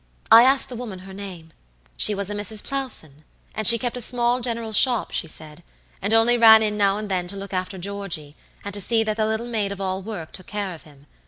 [0.31, 1.51] "I asked the woman her name.
[1.95, 2.63] She was a Mrs.
[2.63, 5.61] Plowson, and she kept a small general shop, she said,
[6.01, 8.35] and only ran in now and then to look after Georgey,
[8.65, 11.05] and to see that the little maid of all work took care of him.